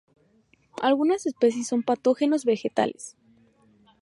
[0.81, 3.15] Algunas especies son patógenos vegetales.